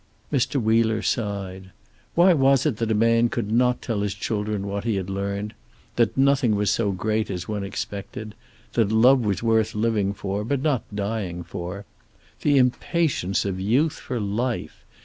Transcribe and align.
Mr. 0.33 0.59
Wheeler 0.59 1.03
sighed. 1.03 1.69
Why 2.15 2.33
was 2.33 2.65
it 2.65 2.77
that 2.77 2.89
a 2.89 2.95
man 2.95 3.29
could 3.29 3.51
not 3.51 3.83
tell 3.83 4.01
his 4.01 4.15
children 4.15 4.65
what 4.65 4.83
he 4.83 4.95
had 4.95 5.11
learned, 5.11 5.53
that 5.95 6.17
nothing 6.17 6.55
was 6.55 6.71
so 6.71 6.91
great 6.91 7.29
as 7.29 7.47
one 7.47 7.63
expected; 7.63 8.33
that 8.73 8.91
love 8.91 9.19
was 9.19 9.43
worth 9.43 9.75
living 9.75 10.15
for, 10.15 10.43
but 10.43 10.63
not 10.63 10.81
dying 10.95 11.43
for. 11.43 11.85
The 12.41 12.57
impatience 12.57 13.45
of 13.45 13.59
youth 13.59 13.93
for 13.99 14.19
life! 14.19 14.83